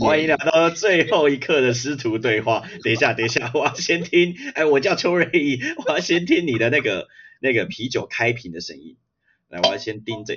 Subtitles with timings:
[0.00, 2.62] 欢迎来到最后一刻的师徒对话。
[2.82, 4.34] 等一下，等一下，我要先听。
[4.54, 7.08] 哎，我叫邱瑞义，我要先听你的那个
[7.40, 8.96] 那个啤酒开瓶的声音。
[9.48, 10.34] 来，我要先盯着。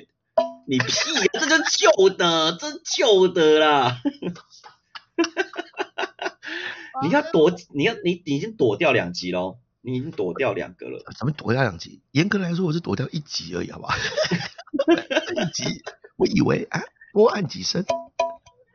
[0.68, 0.86] 你屁，
[1.34, 4.02] 这是旧的，这是旧的啦。
[7.04, 11.04] 你要躲，你要你你已经躲掉两集喽，你已经躲掉两个了。
[11.18, 12.02] 怎么躲掉两集？
[12.11, 13.96] 严格来说，我是躲掉一集而已，好不好？
[15.36, 15.82] 一集，
[16.18, 16.82] 我以为啊，
[17.14, 17.83] 多按几声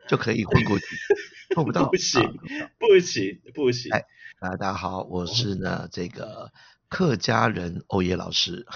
[0.07, 0.85] 就可以混过去，
[1.55, 2.21] 混 不到，不行，
[2.77, 3.91] 不行，不行。
[3.91, 4.05] 哎，
[4.39, 6.51] 大家好，我是呢这个
[6.89, 8.65] 客家人欧耶老师。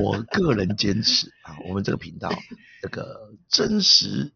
[0.00, 2.30] 我个人坚持啊，我们这个频道
[2.80, 4.32] 这个真实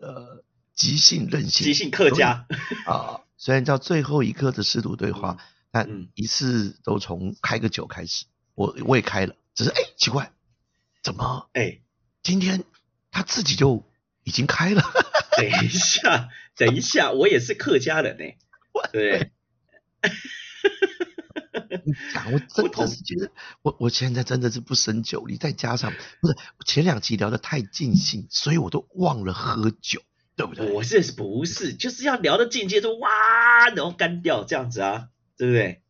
[0.00, 0.44] 呃
[0.74, 2.46] 即兴任性，即兴客家
[2.86, 5.38] 啊，虽然叫最后一刻的师徒对话，
[5.70, 10.32] 但一次都从开个酒开始，我我也开了，只是哎奇怪，
[11.04, 11.80] 怎么哎
[12.24, 12.64] 今天
[13.16, 13.82] 他自己就
[14.24, 14.82] 已经开了？
[15.38, 18.24] 等一下，等一下，我也是客家人呢，
[18.92, 19.32] 对。
[21.86, 23.30] 你讲，我真的是觉得，
[23.62, 26.36] 我我现在真的是不胜酒力，再加上不是
[26.66, 30.02] 前两集聊的太尽兴，所以我都忘了喝酒，
[30.36, 30.70] 对不对？
[30.72, 35.08] 我是不是就是要聊的境界就哇，然后干掉这样子啊，
[35.38, 35.80] 对不对？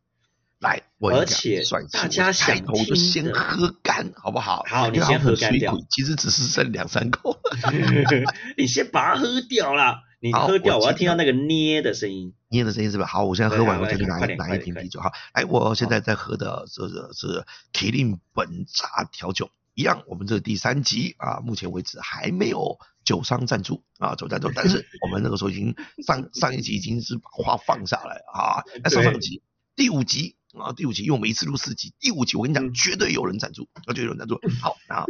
[0.99, 4.63] 来，而且大家想头就先喝干，好不好？
[4.67, 5.77] 好，你先喝干掉。
[5.89, 7.37] 其实只是剩两三口，
[8.57, 10.03] 你先把它喝掉啦。
[10.19, 13.05] 你喝掉，我要听到那个捏的声音，捏的声音是吧？
[13.05, 14.99] 好，我现在喝完，我再拿拿一瓶啤酒。
[14.99, 20.01] 哈，哎，我现在在喝的这个是麒麟本茶调酒，一样。
[20.07, 28.63] 我们这第三集啊，目前为止还没有酒商赞助啊，走赞助，但是 我们那个时候已经上上一集已经是把话放下来啊。
[28.83, 29.43] 那上上集
[29.75, 34.39] 第五集啊，第五集，因为我们一次录四集，第五集我跟你讲，绝对有人赞助，绝对有人赞助。
[34.61, 35.07] 好，然后。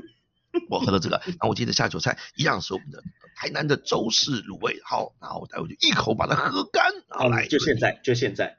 [0.69, 3.03] 我喝了这个，然后我接着下酒菜，一样是我们的
[3.35, 4.81] 台南的周氏卤味。
[4.83, 6.83] 好，然后我待会就一口把它喝干。
[7.09, 8.57] 好，来，就现在，就现在。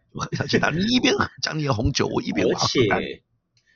[0.48, 1.12] 现在你一边
[1.42, 3.22] 讲你的红酒，我一边而且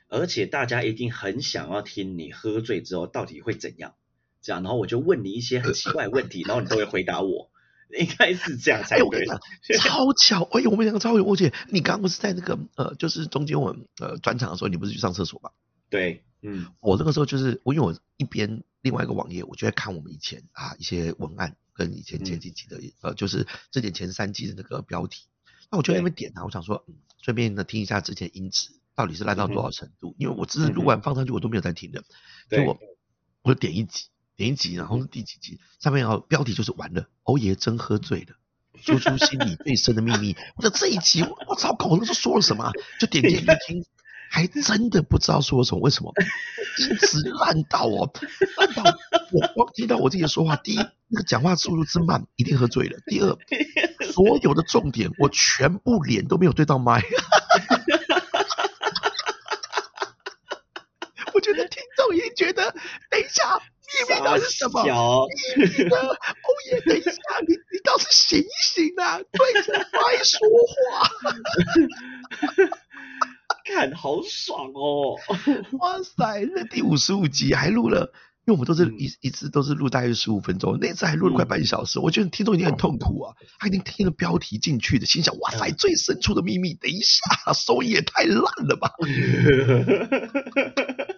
[0.07, 3.95] 而且大家一定很想要听你喝醉之后到底会怎样，
[4.41, 7.49] 这样，然后我就问你一些很奇怪的问题， 然后你都会回答我，
[7.99, 9.25] 应该是这样才对。
[9.77, 11.51] 超巧，哎，我们两个超有默契。
[11.69, 15.51] 你刚刚不是在那个呃，就是中间我们呃转场的时候，你不是去上厕所吗？
[15.89, 16.23] 对。
[16.45, 25.27] 嗯，我那个时候就是我，因为我一边另外一个网页，我就在看我们以前啊一些文案跟以前前几集的呃，就是之前前三季的那个标题，
[25.71, 26.85] 那我就在那边点啊，我想说，
[27.21, 32.03] 顺便呢听一下之前音质到底是烂到多少程度，因为我只是录完放上去我都没有在听的，
[32.49, 32.77] 结果
[33.41, 38.35] 我就点一集，点一集，然后是第几集，上面要标题就是完了，侯爷真喝醉了，
[38.81, 43.85] 说出心里最深的秘密， 我说这一集我操，搞那时候说了什么，就点进去听。
[44.33, 46.11] 还真的不知道说什么，为什么？
[46.79, 48.11] 一直烂到哦，
[48.57, 48.83] 烂到
[49.31, 50.77] 我光听到我自己说话，第一
[51.07, 53.37] 那个讲话速度之慢，一定喝醉了；第二，
[54.11, 57.03] 所有的重点我全部脸都没有对到麦，
[61.35, 62.71] 我觉得听众也觉得，
[63.11, 64.83] 等一下秘密到底是什么？
[64.83, 64.89] 秘？
[65.89, 65.97] 欧
[66.71, 67.11] 耶，等一下，
[67.47, 71.09] 你你倒是醒一醒啊， 对着麦说话。
[73.65, 75.15] 看，好爽哦！
[75.79, 78.11] 哇塞，那第五十五集还录了，
[78.45, 81.97] 因为我们都是一一次都是录大约十五分钟，那次还录了快半小时。
[81.97, 88.91] 我觉得听众已经很痛苦啊，他已经听了标题进去的，心想：哇塞，最深处的秘密，等一下收音也太烂了吧！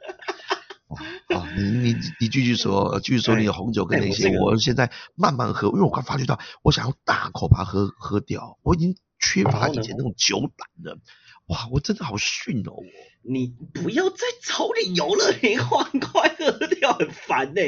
[1.55, 10.99] 啊，你你你继续说，继续说你的红酒跟那些，我现在慢慢喝，因为我刚发觉到，我想要大口把它喝喝掉，我已经缺乏以前那种酒胆了。
[11.47, 12.73] 哇，我真的好逊哦！
[12.73, 12.83] 我
[13.21, 17.61] 你不要再找理由了，你快快喝掉，很烦呢，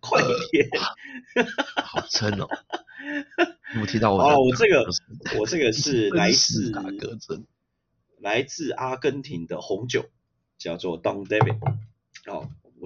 [0.00, 0.68] 快点！
[1.84, 2.48] 好撑哦！
[3.78, 4.20] 有听到我？
[4.20, 4.84] 哦，我这个
[5.38, 6.72] 我这个是 来自
[8.20, 10.06] 来自阿根廷的红酒，
[10.58, 11.58] 叫做 Don David。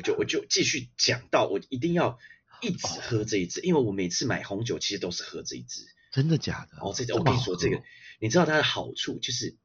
[0.00, 2.18] 就我就继续讲到，我一定要
[2.60, 5.82] 一直喝这一支，因为我每次买红酒其实都是喝这一支。
[6.12, 6.78] 真的假的？
[6.80, 7.82] 哦，这我跟你说这个，
[8.20, 9.56] 你知道它的好处就是。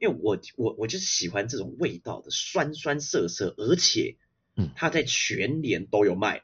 [0.00, 4.16] 因为我我我就是喜欢这种味道的酸酸涩涩，而且，
[4.54, 6.40] 嗯，它在全年都有卖，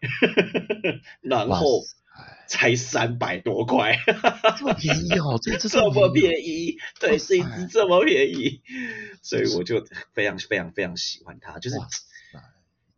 [1.22, 1.84] 然后
[2.48, 3.96] 才三百多块，
[4.58, 8.60] 这么便宜哦，这 这这么便宜，对，是一支这么便宜，
[9.22, 11.76] 所以我就非常非常非常喜欢它，就是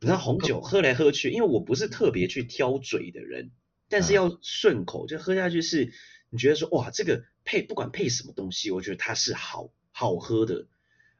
[0.07, 3.51] 你知道红酒喝来喝去，因为我不是特别去挑嘴的人，
[3.89, 5.93] 但是要顺口，就喝下去是，
[6.31, 9.71] 你觉得说哇，这个配不管配什么东西，我觉得它是好。
[9.99, 10.67] 好喝的，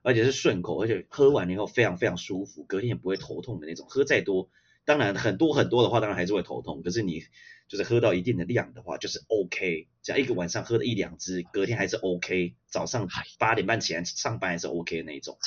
[0.03, 3.87] 而且是顺口，而且喝完以后非常非常舒服，隔天也不会头痛的那种。
[3.89, 4.51] 喝再多，
[4.85, 6.83] 当然很多很多的话，当然还是会头痛。
[6.83, 7.25] 可是你
[7.69, 9.89] 就是喝到一定的量的话，就是 OK。
[10.03, 12.55] 只要一个晚上喝了一两支，隔天还是 OK。
[12.67, 15.39] 早上八点半起来上班还是 OK 的那一种。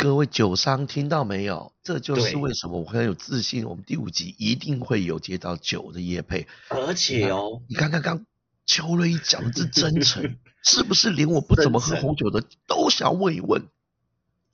[0.00, 1.74] 各位酒商听到没有？
[1.82, 6.46] 这就是为什么我很有自信，我们第五集一定会有接到酒的业配。
[6.70, 8.24] 而且哦，你看刚刚
[8.64, 13.68] 邱瑞讲是真诚， 是不是连我不怎么喝红酒的都想问一问？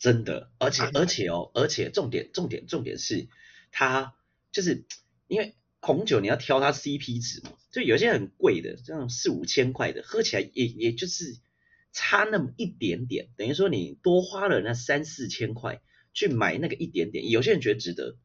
[0.01, 3.29] 真的，而且而且哦，而且重点重点重点是，
[3.71, 4.15] 它
[4.51, 4.85] 就是
[5.29, 11.37] 因为红酒你要挑它 CP 值嘛，就有些很贵的，这种四五千块的，喝起来也也就是
[11.97, 15.81] 差那么一点点，等于说你多花了那三四千块
[16.13, 18.17] 去买那个一点点，有些人觉得值得，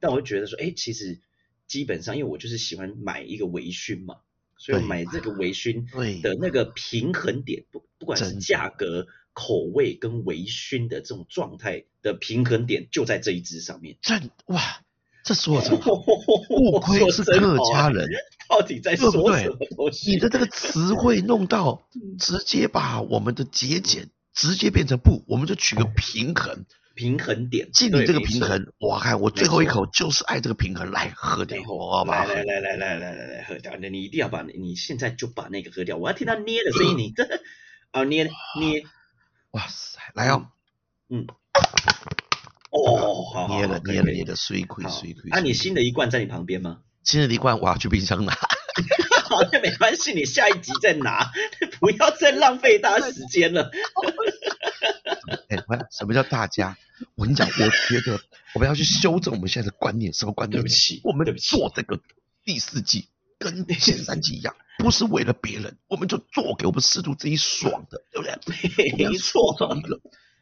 [0.00, 1.20] 但我会觉得说，哎，其实
[1.68, 4.16] 基本上因为我就是喜欢买一个微醺嘛，
[4.56, 5.84] 所以买这个微醺
[6.22, 9.06] 的那个平衡点，不不管是价格。
[9.32, 13.96] 口味跟微醺的这种状态的平衡点就在这一支上面。
[14.02, 14.14] 这
[14.46, 14.60] 哇，
[15.30, 15.94] 这说的真好，
[16.48, 18.08] 不愧是客家人。
[18.48, 19.30] 到底在说什么
[19.76, 20.10] 东西？
[20.10, 21.86] 你的这个词汇弄到
[22.18, 26.64] 直接把我们的节俭直接变成不，我们就取个平衡
[26.96, 27.70] 平衡点。
[27.72, 32.24] 记你这个平衡，我看我最后一口就是爱这个平衡，来喝掉，好吧？
[32.24, 33.72] 来来来来来来来喝掉。
[33.80, 36.98] 那你一定要把你现在就把那个喝掉，我要听他捏的声音。
[36.98, 37.22] 你这
[37.92, 38.28] 啊捏
[38.58, 38.82] 捏。
[39.52, 40.48] 哇塞，来哦，
[41.08, 41.28] 嗯，
[42.70, 45.30] 哦，好，捏了捏了捏了，水亏水亏。
[45.30, 46.78] 那你新的一罐在你旁边吗？
[47.02, 48.32] 新的一罐我要去冰箱拿。
[49.28, 51.30] 好，那没关系，你下一集再拿，
[51.80, 53.70] 不要再浪费大家时间了。
[55.48, 55.56] 哎，
[55.90, 56.76] 什么叫大家？
[57.14, 58.20] 我跟你讲，我觉得
[58.54, 60.60] 我们要去修正我们现在的观念，什么观念？
[60.60, 61.98] 对不起，我们做这个
[62.44, 63.08] 第四季
[63.38, 64.54] 跟前三季一样。
[64.78, 68.92] 不是为了别人，我们就做给我们师徒自己爽的，对不对？
[68.96, 69.56] 没错。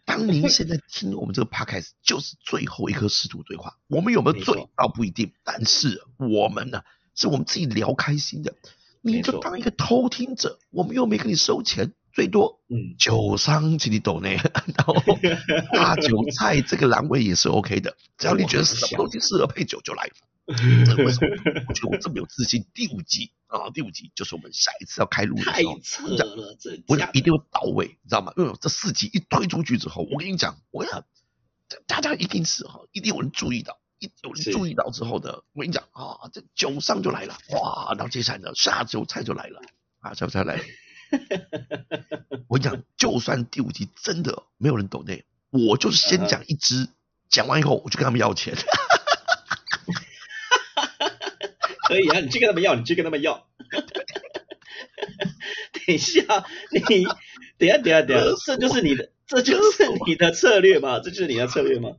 [0.09, 3.77] 当您现在听我们这个 podcast，就是最后一颗师徒对话。
[3.89, 6.81] 我们有没有醉倒不一定，但是我们呢，
[7.15, 8.55] 是我们自己聊开心的。
[9.03, 14.37] 你就当一个偷听者，我们又没给你收钱，最多嗯酒商请你懂内。
[14.77, 14.95] 然后
[15.75, 20.11] 大酒菜这个栏位也是 OK 的，只要你觉得什么东西适合配酒就来。
[20.49, 21.29] 为什么？
[21.69, 22.65] 我觉得我这么有自信。
[22.75, 28.33] 第五集啊，第五集就是我们下一次要开录的时候，太扯了，这我一定会到位，你知道吗？
[28.37, 31.05] 因为这四集一推出去之后，我跟你讲，我讲
[31.87, 39.61] 大家一定是哈，一定有人注意到，一有人注意到之后呢，我跟你讲啊，这酒上就来了，哇，然后接下来呢，下酒菜就来了，
[40.01, 40.63] 啊，下酒菜来了。
[42.49, 46.89] 我跟你讲，就算第五集真的没有人懂那，我就是先讲一支，
[47.29, 48.57] 讲完以后我就跟他们要钱。
[51.89, 53.49] 可以啊，你去跟他们要，你去跟他们要。
[55.73, 61.01] 等一下，你等下等下等下，这就是你的，这就是你的策略吗？
[61.01, 61.97] 这就是你的策略吗？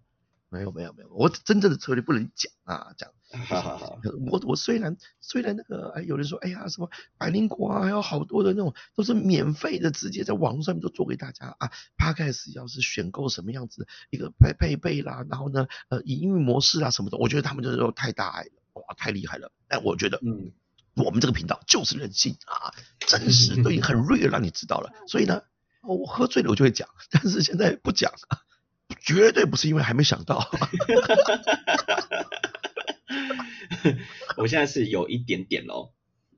[0.51, 3.09] 没有没有没有，我真正的策略不能讲啊，讲。
[3.31, 3.99] 好好好，
[4.31, 11.69] 我我虽然虽然那个哎，有人说哎呀什么百灵果啊，还有好多的那种都是免费的，直接在网络上面都做给大家啊。
[11.97, 18.51] Podcast 要是选购什么样子一个配配备啦，然后呢呃营运模式啊什么的，我觉得他们就是说太大爱了。
[18.79, 19.51] 哇，太厉害了！
[19.67, 20.51] 但我觉得，嗯，
[20.95, 24.91] 我们这个频道就是任性啊，真 实都已经很锐让你知道了。
[25.07, 25.43] 所以呢，
[25.81, 28.11] 我喝醉了我就会讲，但是现在不讲，
[29.01, 30.49] 绝对不是因为还没想到。
[34.37, 35.91] 我现在是有一点点喽，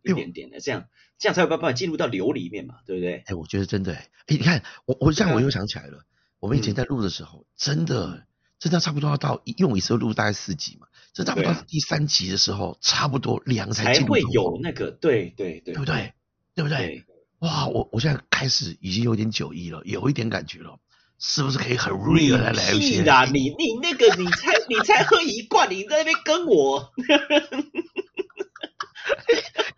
[0.03, 3.23] 一点点的，这样这样才有办法进入到流里面嘛，对不对？
[3.25, 6.05] 哎，我觉得真的，哎，你看我我这样我又想起来了，
[6.39, 8.25] 我们以前在录的时候，真的
[8.61, 10.85] 真的差不多要到，因为我一次录大概四集嘛。
[11.13, 16.13] 这差不多第三集的时候，差不多两才会有那个，对对对，对不对？
[16.53, 17.03] 对不对？
[17.39, 20.77] 哇，我我现在开始已经有点酒意了，有一点感觉了，
[21.17, 23.01] 是不是可以很 real 来来一些？
[23.01, 26.93] 的，你你那个你才你才喝一罐，你在那边跟我，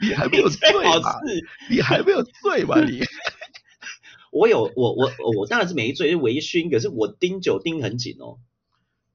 [0.01, 0.69] 你还没有醉
[1.01, 1.21] 吧？
[1.69, 2.83] 你还没有醉吧？
[2.83, 2.99] 你，
[4.33, 8.39] 我有我我我当然是没醉，是微醺，可是我盯酒盯很紧哦。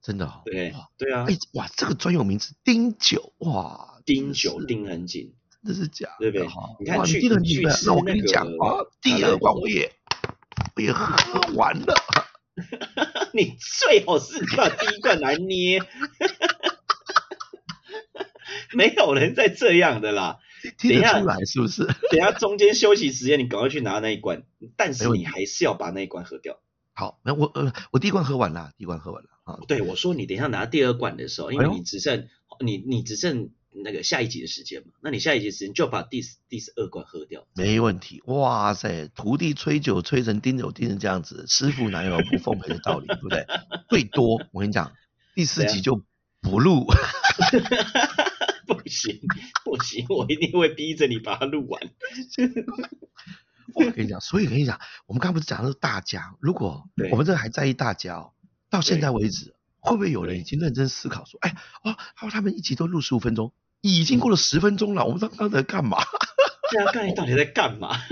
[0.03, 5.35] 真的，对对啊，哎哇，这个专有名词丁酒哇，丁酒盯很紧，
[5.67, 6.49] 这是假，对不对？
[6.81, 7.29] 你看去去
[7.85, 9.93] 那我跟你讲啊，第二罐我也
[10.77, 11.95] 我也喝完了，
[13.35, 15.83] 你最好是把第一罐来捏，
[18.73, 20.39] 没有人再这样的啦，
[20.79, 21.85] 听得出来是不是？
[22.11, 24.45] 等下中间休息时间，你赶快去拿那一罐，
[24.77, 26.59] 但是你还是要把那一罐喝掉。
[26.95, 29.59] 好，那我呃，我第一罐喝完了，第一罐喝完了啊。
[29.67, 32.29] 对，我说你等一下拿第二罐的时候，因为你只剩
[32.61, 37.47] 你你只剩那个下一集的时间嘛，那你下一集时间就把第第十二罐喝掉。
[37.55, 43.47] 没问题，哇塞，徒弟吹酒吹成丁酒丁成这样子，师傅哪有不奉陪的道理，对不对？
[43.89, 44.93] 最多我跟你讲，
[45.35, 46.03] 第四集就
[46.41, 46.87] 不录。
[48.67, 49.19] 不行
[49.65, 51.81] 不行，我一定会逼着你把它录完。
[53.75, 58.33] 我跟你讲，所以跟你讲，我们刚刚不是讲的是大家，如果我们这还在意大家哦，
[58.71, 65.99] 到现在为止，会不会有人已经认真思考说，哎，哦，哦，他们一集都录十五分钟，已经过了十分钟了，我们刚刚在干嘛？
[66.71, 67.97] 对啊，刚才到底在干嘛？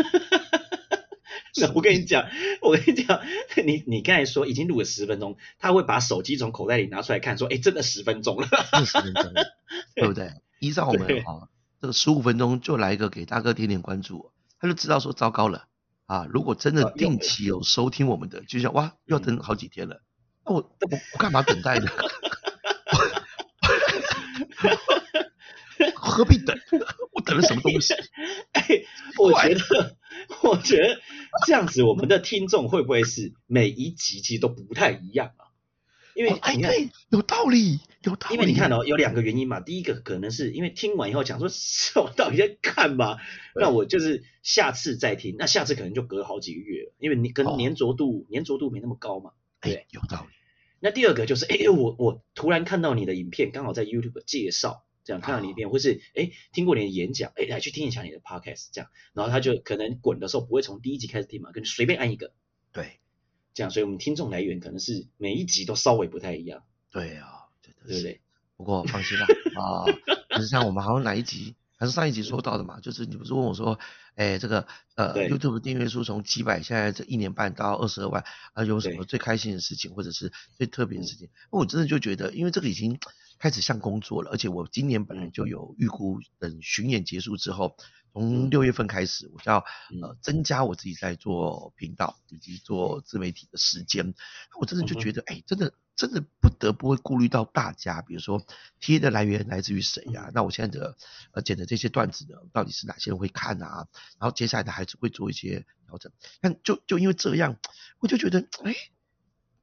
[1.59, 2.27] 那我跟你讲，
[2.61, 3.21] 我跟你讲，
[3.65, 8.47] 你你刚才说已经录了十分钟，他会把手机从口袋里拿出来看，说，哎，真的十分钟了，
[8.85, 9.33] 十分钟，
[9.97, 10.33] 对不对？
[10.61, 11.49] 依照我们啊，
[11.81, 14.31] 这个十五分钟就来一个给大哥点点关注。
[14.59, 15.67] 他就知道说糟糕了
[16.07, 16.27] 啊！
[16.31, 20.01] 如果真的定期有收听我们的，就像哇，要等好几天了，
[20.47, 21.87] 那我我我干嘛等待呢？
[25.95, 26.57] 何必等？
[27.13, 27.93] 我等了什么东西？
[28.53, 28.65] 哎，
[29.19, 29.97] 我觉得，
[30.43, 31.01] 我觉得
[31.45, 35.47] 这样子，我们的听众会不会是每一集其实都不太一样啊？
[36.15, 38.37] 因为哎，对，有道理，有道理。
[38.37, 39.61] 因为你看哦，有两个原因嘛。
[39.61, 41.51] 第一个可能是因为听完以后讲说，
[42.03, 43.19] 我到底在干嘛？
[43.55, 49.33] 那我就是下次再听，那下次可能就隔好几个月了，因为你跟粘着度粘着度没那么高嘛。
[49.61, 50.36] 对，有道理。
[50.81, 62.33] 那第二个就是，哎，我我突然看到你的影片，刚好在 YouTube 介绍，这样看到你影片，或是哎听过你的演讲，哎来去听一下你的 Podcast，这样，然后他就可能滚的时候不会从第一集开始听嘛，跟随便按一个。
[62.73, 62.99] 对。
[63.55, 66.63] 这样，所以我们听众来源可能是每一集都稍微不太一样。
[66.91, 68.21] 对啊，对不对？
[68.59, 69.85] 不过放心啦， 啊，
[70.29, 73.79] 就是像我们好像哪一集还是上一集说到的嘛，就是你不是问我说，
[74.17, 81.29] 哎，这个呃，YouTube 订阅数从几百，现在这一年半到二十二万，啊，有什么最开心的事情，或者是最特别的事情？
[81.51, 82.99] 我真的就觉得，因为这个已经
[83.39, 87.77] 开始像工作了，而且我今年本来就有预估，等巡演结束之后。
[88.17, 89.59] 从六月份开始，我就要
[90.01, 94.15] 呃增加我自己在做频道以及做自媒体的时间。
[94.59, 98.43] 我真的就觉得，哎，真的真的不得不会顾虑到大家，比如说
[98.81, 100.31] 贴的来源来自于谁呀？
[100.33, 100.97] 那我现在的
[101.33, 103.87] 呃剪的这些段子呢，到底是哪些人会看啊？
[104.19, 106.11] 然后接下来的还是会做一些调整。
[106.41, 107.59] 但就就因为这样，
[107.99, 108.75] 我就觉得，哎，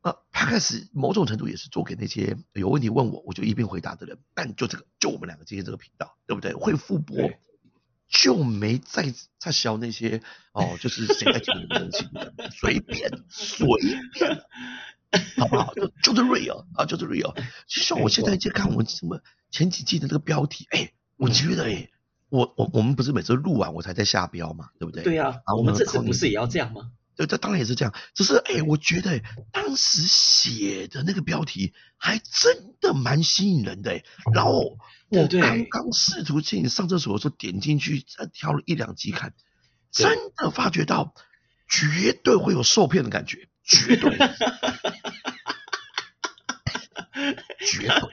[0.01, 4.19] 呃，他开始某种程度也是做给那些有问题问我，我就一并回答的人。
[4.35, 6.53] 但就这个，就我们两个今天这个频道，对不对？
[6.53, 7.17] 会复播。
[8.13, 10.21] 就没再再消那些
[10.53, 12.07] 哦，就是谁在讲你们东西，
[12.55, 13.67] 随便随
[14.13, 14.41] 便，
[15.37, 15.73] 好不好？
[15.73, 17.33] 就就是 real 啊，就是 real。
[17.67, 21.89] 就像我现在在看我们什么前几季的那个标题，哎，我觉得哎，
[22.29, 25.03] 我我我们不是每次录完我才在下标嘛，对不对？
[25.03, 26.91] 对呀，我们这次不是也要这样吗？
[27.15, 27.93] 对，这当然也是这样。
[28.13, 34.01] 只是哎，我觉得当时写的那个标题还真的蛮吸引人的。
[34.33, 34.77] 然后
[35.09, 39.33] 我刚刚试图进上厕所的时候点进去，再挑了一两集看，
[39.91, 41.13] 真的发觉到
[41.67, 44.17] 绝对会有受骗的感觉，绝对，
[47.65, 48.09] 绝对。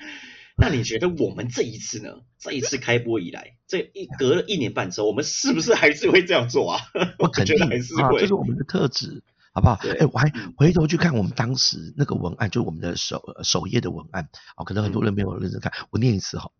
[0.60, 2.20] 那你觉得我们这一次呢？
[2.38, 6.80] 这一次开播以来，这一隔了一年半之后，我们是不是还是会这样做啊？
[7.18, 9.74] 我肯定还是会，这是我们的特质，好不好？
[9.98, 16.50] 哎，我还回头去看我们当时那个文案，就我们的首首页的文案，哦，可能很多人没有认真看，我念一次哈。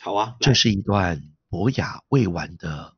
[0.00, 2.94] 好啊，这是一段博雅未完的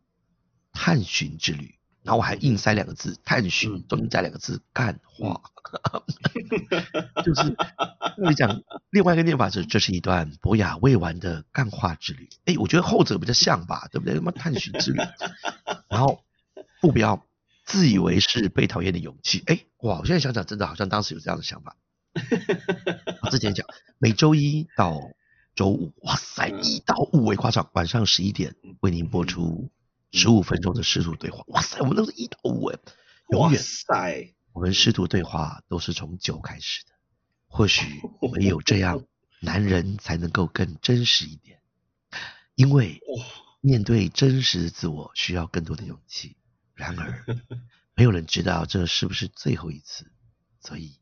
[0.73, 1.76] 探寻之旅。
[2.07, 5.43] 然后我还硬塞两个字探寻，中间加两个字干话，
[7.25, 7.57] 就是
[8.19, 12.29] 我讲另外一个念法是，这是一段博雅未完的干话之旅。
[12.45, 14.15] 哎，我觉得后者比较像吧，对不对？
[14.15, 15.01] 什么探寻之旅？
[15.91, 16.23] 然后
[16.81, 17.27] 副标
[17.65, 19.43] 自以为是被讨厌的勇气。
[19.47, 19.99] 哎，哇！
[19.99, 21.75] 我现在想想，真的好像当时有这样的想法。
[23.23, 23.67] 我之前讲
[23.99, 25.01] 每周一到
[25.57, 29.69] 周五，哇塞，一到五为夸张，晚上十一点为您播出。
[30.13, 32.79] 十五分钟的师徒对话，哇塞，我们都是一到五哎，
[33.31, 34.35] 永远塞。
[34.53, 36.93] 我们师徒对话都是从九开始的，
[37.47, 38.01] 或许
[38.33, 39.05] 唯有这样，
[39.41, 41.61] 男人才能够更真实一点，
[42.55, 43.01] 因为
[43.61, 46.37] 面对真实的自我需要更多的勇气。
[46.73, 47.25] 然而，
[47.95, 50.11] 没有人知道这是不是最后一次，
[50.61, 50.99] 所以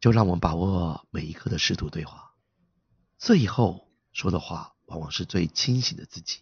[0.00, 2.32] 就让我们把握每一刻的师徒对话，
[3.18, 6.40] 最后说的话往往是最清醒的自己，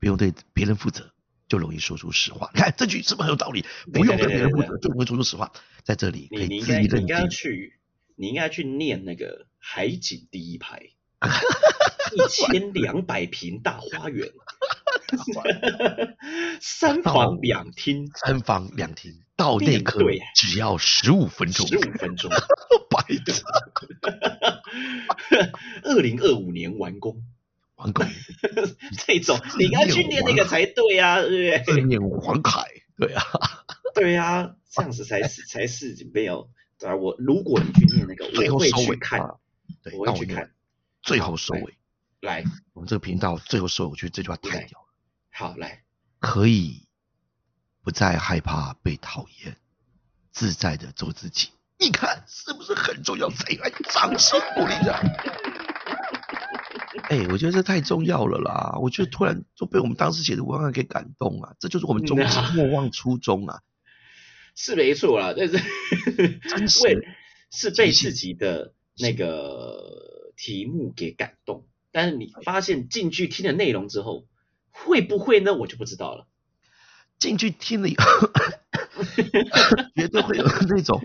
[0.00, 1.14] 不用对别人负责。
[1.48, 2.50] 就容易说出实话。
[2.54, 3.64] 你看这句是不是很有道理？
[3.92, 5.52] 不用跟别人负责，就容易说出实话。
[5.82, 6.96] 在这里可以自己认定。
[6.98, 7.78] 你应该去，
[8.16, 10.82] 你应该去念那个海景第一排，
[12.14, 14.28] 一千两百平大花园，
[16.60, 22.30] 三房两厅，三房两厅到那刻只要十五分钟，十五分钟，
[22.90, 23.32] 白的。
[25.84, 27.22] 二零二五年完工。
[27.78, 28.04] 黄狗，
[29.06, 31.84] 这种你应该去念那个才对啊，对不对？
[31.84, 32.64] 念黄凯，
[32.96, 33.22] 对啊，
[33.94, 36.50] 对啊，这样子才是才是没有。
[36.84, 39.36] 啊，我如果你去念那个，我会去看，
[39.82, 40.50] 对，我会去看。
[41.02, 41.78] 最后收尾，
[42.20, 42.42] 来，
[42.72, 44.86] 我们这个频道最后收尾，我觉得这句话太屌了。
[45.30, 45.84] 好，来，
[46.18, 46.88] 可以
[47.84, 49.56] 不再害怕被讨厌，
[50.32, 51.50] 自在的做自己。
[51.78, 53.30] 你看是不是很重要？
[53.30, 55.00] 谁来掌声鼓励一下？
[57.08, 58.78] 哎，我觉得这太重要了啦！
[58.80, 63.60] 我觉得突然就被我们当时写的文案给感动啊，这就是我们终极 莫忘初衷啊！
[64.54, 65.48] 是没错啦，但
[66.68, 67.06] 是为
[67.50, 74.26] 是被自己的那个题目给感动，但是你发现进去听的内容之后，
[74.70, 75.54] 会不会呢？
[75.54, 76.26] 我就不知道了。
[77.18, 78.04] 进去听了以后，
[79.96, 81.02] 绝对会有那种。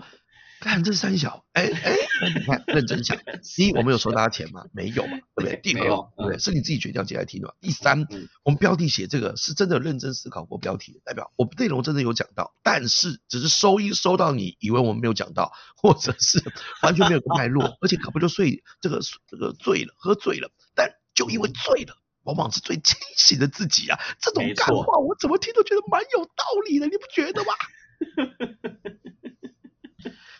[0.64, 1.96] 看这三小，哎哎，
[2.34, 3.18] 你看 认真想，
[3.56, 4.64] 第一我们有收大家钱吗？
[4.72, 5.60] 没有嘛，对不对？
[5.62, 6.38] 第二，对不对？
[6.38, 7.54] 是你自己决定要进来听的。
[7.60, 8.06] 第三，
[8.42, 16.42] 我们标题写这个是真的认真思考过标题，代表我们内容真的有讲到，但是只是收音收到你以为我们没有讲到，或者是
[16.82, 24.00] 完全没有脉络， 而且可不就睡这个这个醉了，喝醉了，但就因为醉了，往往是最清醒的自己啊。
[24.18, 27.52] 这种感话我怎么听都觉得蛮有道理的，你不觉得吗？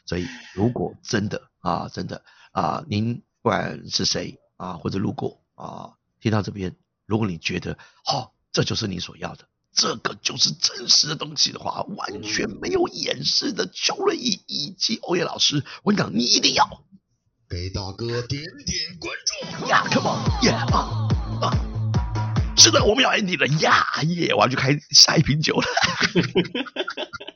[0.07, 16.85] 所以，如果真的啊，真的啊，您不管是谁啊，或者路过啊，听到这边，如果你觉得好，这就是你所要的，这个就是真实的东西的话，完全没有掩饰的，邱瑞义以及欧耶老师，我跟你讲，你一定要
[17.49, 19.13] 给大哥点点关
[19.61, 21.09] 注呀，Come on，耶啊
[21.41, 21.51] 啊！
[22.57, 25.67] 是的，我们要 ending 了呀耶，我要去开下一瓶酒了。